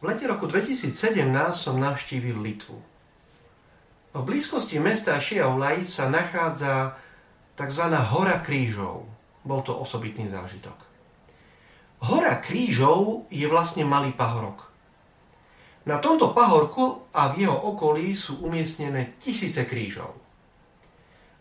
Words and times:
V 0.00 0.08
lete 0.08 0.24
roku 0.24 0.48
2017 0.48 0.96
som 1.52 1.76
navštívil 1.76 2.40
Litvu. 2.40 2.80
V 4.16 4.20
blízkosti 4.24 4.80
mesta 4.80 5.20
Šiaulaj 5.20 5.84
sa 5.84 6.08
nachádza 6.08 6.96
tzv. 7.52 7.84
Hora 8.08 8.40
krížov. 8.40 9.04
Bol 9.44 9.60
to 9.60 9.76
osobitný 9.76 10.32
zážitok. 10.32 10.72
Hora 12.08 12.40
krížov 12.40 13.28
je 13.28 13.44
vlastne 13.44 13.84
malý 13.84 14.16
pahorok. 14.16 14.72
Na 15.84 16.00
tomto 16.00 16.32
pahorku 16.32 17.04
a 17.12 17.28
v 17.36 17.44
jeho 17.44 17.60
okolí 17.60 18.16
sú 18.16 18.40
umiestnené 18.40 19.20
tisíce 19.20 19.68
krížov. 19.68 20.16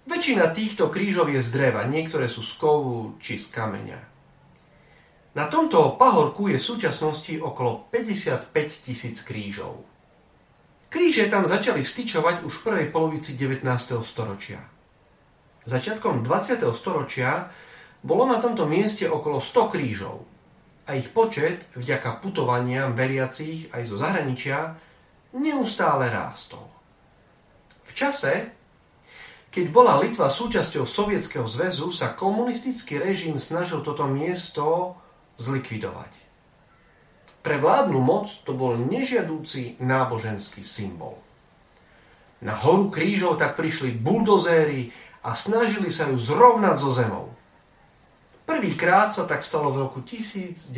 Väčšina 0.04 0.52
týchto 0.52 0.91
krížov 0.91 1.32
je 1.32 1.39
z 1.39 1.50
dreva, 1.55 1.88
niektoré 1.88 2.28
sú 2.28 2.44
z 2.44 2.60
kovu 2.60 3.16
či 3.23 3.39
z 3.39 3.55
kameňa. 3.55 4.00
Na 5.40 5.48
tomto 5.48 5.96
pahorku 5.96 6.52
je 6.52 6.60
v 6.60 6.68
súčasnosti 6.76 7.32
okolo 7.40 7.88
55 7.96 8.52
tisíc 8.84 9.24
krížov. 9.24 9.88
Kríže 10.91 11.32
tam 11.32 11.48
začali 11.48 11.80
vstyčovať 11.80 12.44
už 12.44 12.59
v 12.59 12.63
prvej 12.68 12.88
polovici 12.91 13.40
19. 13.40 13.63
storočia. 14.04 14.60
Začiatkom 15.63 16.27
20. 16.27 16.60
storočia 16.76 17.55
bolo 18.04 18.27
na 18.27 18.44
tomto 18.44 18.68
mieste 18.68 19.08
okolo 19.08 19.40
100 19.40 19.72
krížov 19.72 20.27
a 20.91 20.99
ich 20.99 21.08
počet 21.08 21.71
vďaka 21.71 22.20
putovaniam 22.20 22.91
veriacich 22.91 23.71
aj 23.71 23.88
zo 23.88 23.96
zahraničia 23.96 24.76
neustále 25.40 26.12
rástol. 26.12 26.68
V 27.88 27.96
čase, 27.96 28.52
keď 29.55 29.71
bola 29.71 30.04
Litva 30.04 30.27
súčasťou 30.27 30.84
Sovietskeho 30.84 31.48
zväzu, 31.48 31.96
sa 31.96 32.12
komunistický 32.12 32.99
režim 32.99 33.40
snažil 33.40 33.80
toto 33.88 34.04
miesto 34.04 34.99
zlikvidovať. 35.39 36.11
Pre 37.39 37.55
vládnu 37.55 38.03
moc 38.03 38.27
to 38.43 38.52
bol 38.52 38.75
nežiadúci 38.75 39.79
náboženský 39.79 40.59
symbol. 40.59 41.15
Na 42.43 42.55
horu 42.55 42.91
krížov 42.91 43.40
tak 43.40 43.55
prišli 43.55 43.96
buldozéry 43.96 44.91
a 45.23 45.35
snažili 45.35 45.91
sa 45.91 46.07
ju 46.12 46.20
zrovnať 46.20 46.77
so 46.79 46.91
zemou. 46.91 47.31
Prvýkrát 48.43 49.12
sa 49.15 49.23
tak 49.23 49.43
stalo 49.43 49.71
v 49.71 49.87
roku 49.87 49.99
1961. 50.04 50.71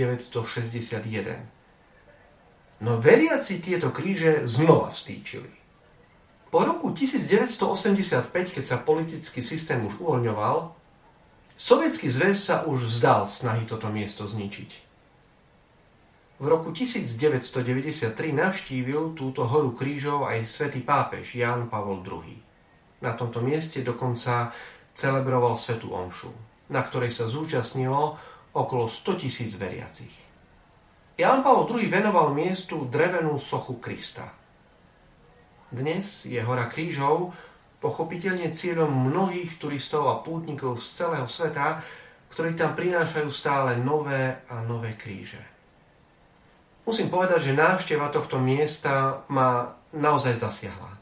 No 2.82 2.98
veriaci 2.98 3.62
tieto 3.62 3.94
kríže 3.94 4.50
znova 4.50 4.90
vstýčili. 4.90 5.54
Po 6.52 6.68
roku 6.68 6.92
1985, 6.92 8.28
keď 8.52 8.64
sa 8.66 8.76
politický 8.82 9.40
systém 9.40 9.80
už 9.88 10.02
uvoľňoval, 10.04 10.81
Sovietský 11.62 12.10
zväz 12.10 12.42
sa 12.50 12.66
už 12.66 12.90
vzdal 12.90 13.30
snahy 13.30 13.70
toto 13.70 13.86
miesto 13.94 14.26
zničiť. 14.26 14.72
V 16.42 16.46
roku 16.50 16.74
1993 16.74 18.18
navštívil 18.34 19.14
túto 19.14 19.46
horu 19.46 19.78
krížov 19.78 20.26
aj 20.26 20.42
svätý 20.50 20.82
pápež 20.82 21.38
Ján 21.38 21.70
Pavol 21.70 22.02
II. 22.02 22.34
Na 23.06 23.14
tomto 23.14 23.46
mieste 23.46 23.86
dokonca 23.86 24.50
celebroval 24.98 25.54
svetú 25.54 25.94
omšu, 25.94 26.34
na 26.74 26.82
ktorej 26.82 27.14
sa 27.14 27.30
zúčastnilo 27.30 28.18
okolo 28.58 28.90
100 28.90 29.22
tisíc 29.22 29.54
veriacich. 29.54 30.18
Ján 31.14 31.46
Pavol 31.46 31.70
II 31.78 31.86
venoval 31.86 32.34
miestu 32.34 32.90
drevenú 32.90 33.38
sochu 33.38 33.78
Krista. 33.78 34.34
Dnes 35.70 36.26
je 36.26 36.42
hora 36.42 36.66
krížov 36.74 37.38
pochopiteľne 37.82 38.54
cieľom 38.54 38.94
mnohých 39.10 39.58
turistov 39.58 40.06
a 40.08 40.22
pútnikov 40.22 40.78
z 40.78 41.02
celého 41.02 41.26
sveta, 41.26 41.82
ktorí 42.30 42.54
tam 42.54 42.78
prinášajú 42.78 43.28
stále 43.34 43.76
nové 43.82 44.40
a 44.48 44.62
nové 44.64 44.96
kríže. 44.96 45.42
Musím 46.86 47.10
povedať, 47.10 47.52
že 47.52 47.58
návšteva 47.58 48.14
tohto 48.14 48.38
miesta 48.38 49.26
ma 49.28 49.76
naozaj 49.92 50.38
zasiahla. 50.38 50.94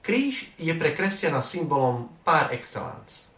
Kríž 0.00 0.50
je 0.56 0.72
pre 0.74 0.96
kresťana 0.96 1.42
symbolom 1.44 2.08
par 2.24 2.54
excellence. 2.54 3.28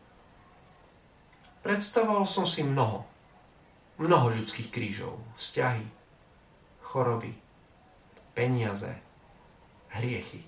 Predstavoval 1.65 2.25
som 2.29 2.45
si 2.47 2.63
mnoho, 2.63 3.05
mnoho 3.99 4.31
ľudských 4.41 4.69
krížov, 4.71 5.19
vzťahy, 5.41 5.85
choroby, 6.85 7.33
peniaze, 8.33 8.93
hriechy. 9.97 10.45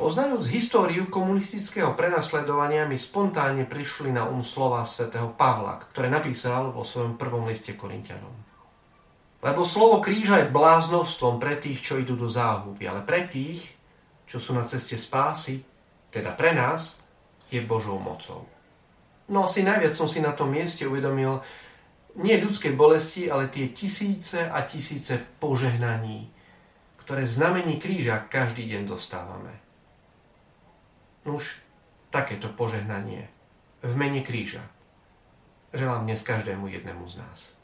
Poznajúc 0.00 0.48
históriu 0.48 1.12
komunistického 1.12 1.92
prenasledovania 1.92 2.88
mi 2.88 2.96
spontánne 2.96 3.68
prišli 3.68 4.08
na 4.08 4.24
um 4.24 4.40
slova 4.40 4.80
svätého 4.80 5.28
Pavla, 5.36 5.76
ktoré 5.92 6.08
napísal 6.08 6.72
vo 6.72 6.88
svojom 6.88 7.20
prvom 7.20 7.44
liste 7.44 7.76
Korintianom. 7.76 8.32
Lebo 9.44 9.60
slovo 9.68 10.00
kríža 10.00 10.40
je 10.40 10.48
bláznovstvom 10.48 11.36
pre 11.36 11.60
tých, 11.60 11.84
čo 11.84 12.00
idú 12.00 12.16
do 12.16 12.32
záhuby, 12.32 12.88
ale 12.88 13.04
pre 13.04 13.28
tých, 13.28 13.60
čo 14.24 14.40
sú 14.40 14.56
na 14.56 14.64
ceste 14.64 14.96
spásy, 14.96 15.60
teda 16.08 16.32
pre 16.32 16.56
nás, 16.56 17.04
je 17.52 17.60
Božou 17.60 18.00
mocou. 18.00 18.48
No 19.28 19.44
asi 19.44 19.60
najviac 19.60 19.92
som 19.92 20.08
si 20.08 20.24
na 20.24 20.32
tom 20.32 20.48
mieste 20.48 20.88
uvedomil 20.88 21.44
nie 22.16 22.40
ľudskej 22.40 22.72
bolesti, 22.72 23.28
ale 23.28 23.52
tie 23.52 23.68
tisíce 23.76 24.48
a 24.48 24.64
tisíce 24.64 25.20
požehnaní, 25.36 26.32
ktoré 27.04 27.28
znamení 27.28 27.76
kríža 27.76 28.24
každý 28.32 28.64
deň 28.64 28.88
dostávame. 28.88 29.69
Nuž, 31.24 31.60
takéto 32.10 32.48
požehnanie 32.48 33.28
v 33.84 33.92
mene 33.96 34.20
kríža. 34.24 34.64
Želám 35.72 36.04
dnes 36.04 36.22
každému 36.22 36.66
jednému 36.68 37.06
z 37.08 37.16
nás. 37.16 37.59